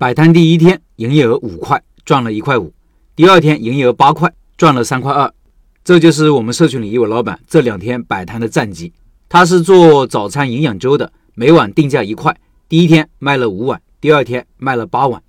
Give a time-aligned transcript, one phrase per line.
[0.00, 2.72] 摆摊第一天营业额五块，赚了一块五；
[3.14, 5.30] 第二天营业额八块，赚了三块二。
[5.84, 8.90] 这就是我们社群里一位老板这两天摆摊的战绩。
[9.28, 12.34] 他是做早餐营养粥的，每碗定价一块，
[12.66, 15.22] 第一天卖了五碗，第二天卖了八碗，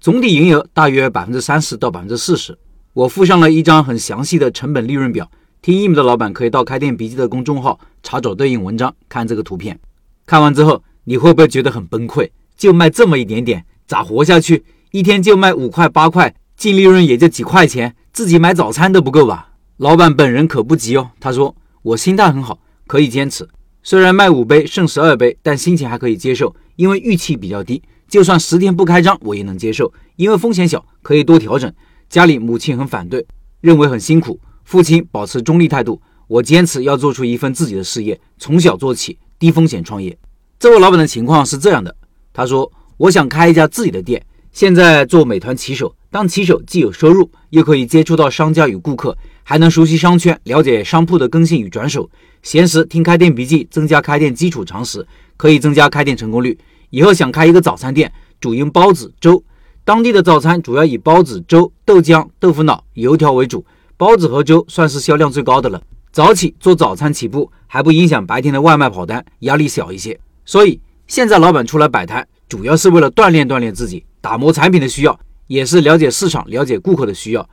[0.00, 2.58] 总体营业额大约百分之三十到百分之四十。
[2.94, 5.30] 我附上了一张很详细的成本利润表，
[5.62, 9.78] 听一米的老板可以到开店笔记的公众号查找对应文章，看这个图片。
[10.26, 12.28] 看完之后，你会不会觉得很崩溃？
[12.56, 14.62] 就卖这么一点点，咋活下去？
[14.90, 19.48] 一天就卖五块八块，净利润也就几块钱，自己买早餐都不够吧？
[19.78, 23.48] 老板本人可不急哦，他说我心态很好，可以坚持。
[23.82, 27.82] 虽然卖五杯剩十二杯，但心情还可以接受，因为预期比较低。
[28.06, 31.72] 就算十天不开张，我也能接受，因为风险小，可以多调整。
[32.10, 33.26] 家里母亲很反对，
[33.62, 34.38] 认为很辛苦。
[34.64, 40.18] 父亲保持中立态度，我坚持要做出一份自己的事业，从小做起，低风险创业。
[40.58, 41.94] 这位老板的情况是这样的，
[42.34, 49.16] 他说我想开一家自己的店，现在做美团骑手，当骑手既有收入，又可以接触到商家与顾客。
[49.44, 52.10] 还能熟悉商圈，了解商铺的更新与转手，
[52.42, 55.06] 闲时听开店笔记，增加开店基础常识，
[55.36, 56.58] 可以增加开店成功率。
[56.90, 59.42] 以后想开一个早餐店，主营包子、粥，
[59.84, 63.64] 当地的早餐主要以包子、粥、豆浆、豆腐脑、油条为主，
[63.96, 65.80] 包子和粥算是销量最高的了。
[66.10, 70.18] 早起做早餐起步，还不影响白天的外卖跑单，压力小一些。
[70.44, 77.48] 所以现在老板出来摆摊，主要是为了锻炼锻炼自己，打磨产品的需要，也是了解市场、了解顾客的需要。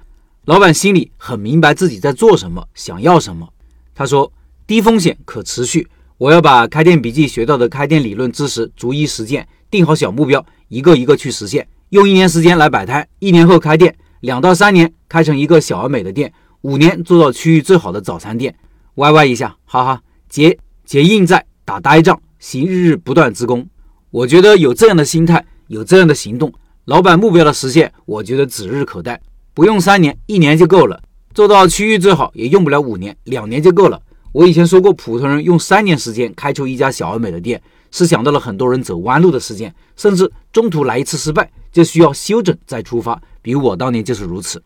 [0.45, 3.47] 老板心里很明白自己在做什么，想要什么。
[3.93, 4.31] 他说
[4.65, 11.67] ：“低风险可持续，我要把开店笔记学到的开店理论知识逐一实践，定好小目标，一个一个去实现。
[11.89, 18.55] 用一年时间来摆摊，一年后开店，两到三年开成一个小而美的店，五年做到区域最好的早餐店。
[18.95, 23.67] 歪歪一下，哈哈，结结硬债，打呆仗，行日日不断之功。
[24.15, 26.53] 我觉得有这样的心态，有这样的行动，
[26.85, 29.21] 老板目标的实现，我觉得指日可待。”
[29.53, 31.03] 不用三年，一年就够了。
[31.33, 34.01] 做到区域最好也用不了五年，两年就够了。
[34.31, 43.21] 我以前说过，普通人用三年时间开出一家小而美的店，是想到了很多人走弯路的时间，甚至中途来一次失败就需要修整再出发。
[43.41, 44.63] 比如我当年就是如此。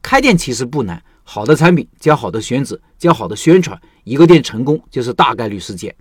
[0.00, 5.94] 开店其实不难，好的产品加好的选址加好的宣传，一个店成功就是大概率事件。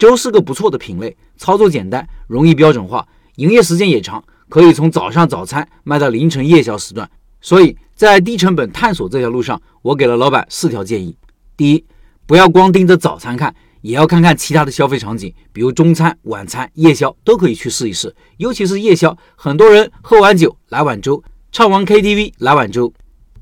[0.00, 3.06] 粥是个不错的品类，操作简单，容易标准化，
[3.36, 7.08] 营业时间也长，可以从早上早餐卖到凌晨夜宵时段。
[7.42, 11.14] 所以在低成本探索这条路上，我给了老板四条建议：
[11.54, 11.84] 第一，
[12.24, 18.16] 不要光盯着早餐看，也要看看其他的消费场景，比如中餐、晚餐、夜宵都可以去试一试。
[18.38, 21.22] 尤其是夜宵，很多人喝完酒来碗粥，
[21.52, 22.90] 唱完 KTV 来碗粥。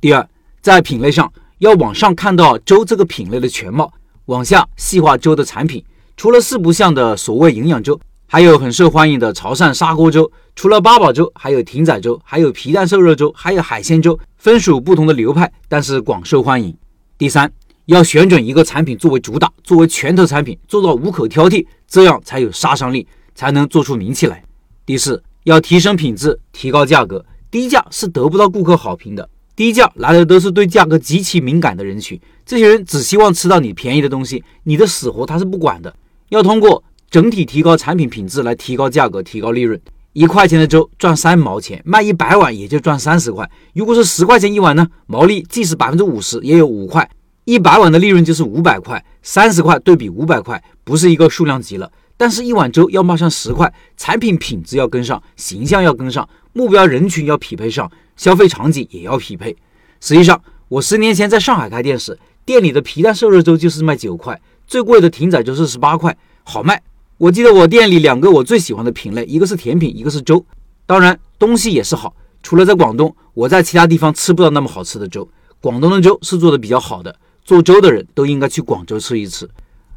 [0.01, 0.29] 第二，
[0.61, 3.93] 在品类上要往上看到粥这个品类的全貌，
[4.25, 5.85] 往下细化粥的产品，
[6.19, 7.99] 除了四不像的所谓营养粥。
[8.31, 16.77] 还有很受欢迎的潮汕砂锅粥，除了八宝粥，还有艇仔粥，还有皮蛋瘦肉粥，还有海鲜粥，分属不同的流派，但是广受欢迎。
[17.17, 17.51] 第三，
[17.87, 24.45] 要选准一个产品作为主打，作为拳头产品，做到无可挑剔，这样才有杀伤力，才能做出名气来。
[24.85, 35.97] 第四，要提升品质，提高价格，低价是得不到顾客好评的，低价来的都是对价格极其敏感的人群，这些人只希望吃到你便宜的东西，你的死活他是不管的。
[36.29, 36.83] 要通过。
[37.11, 39.81] 整体提高产品品质来提高价格，提高利润。
[40.13, 43.51] 一块钱的粥赚三毛钱，卖一百碗也就赚三十块。
[43.73, 44.87] 如果是十块钱一碗呢？
[45.07, 47.11] 毛利即使百分之五十也有五块，
[47.45, 49.03] 一百碗的利润就是五百块。
[49.23, 51.91] 三十块对比五百块，不是一个数量级了。
[52.19, 59.57] 但是，一碗粥要卖上十块，产品品质要跟上，形象要跟上，目标人群要匹配上，消费场景也要匹配。
[59.99, 60.39] 实际上，
[60.69, 64.39] 我十年前在上海开店时，店里的皮蛋瘦肉粥就是卖九块，
[64.69, 66.15] 最贵的艇仔粥是十八块，
[66.45, 66.81] 好卖。
[67.17, 70.45] 我记得我店里两个我最喜欢的品类，一个是甜品，一个是粥。
[70.85, 72.15] 当然东西也是好。
[72.43, 75.27] 除了在广东，我在其他地方吃不到那么好吃的粥。
[75.61, 79.49] 广东的粥是做的比较好的，做粥的人都应该去广州吃一次。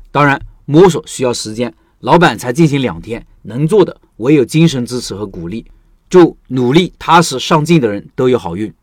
[0.09, 5.65] 当然摸索需要时间，老板才进行两天，能做的唯有精神支持和鼓励。
[6.09, 8.73] 祝努力踏实上进的人都有好运。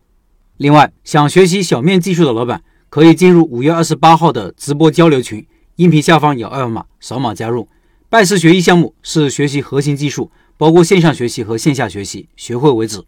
[0.58, 5.44] 另外，想学习小面技术的老板可以进入五月二十八号的直播交流群，
[5.78, 7.68] 音频下方有二维码，扫码加入。
[8.08, 13.04] 拜师学艺项目是学习核心技术，包括线上学习和线下学习，学会为止。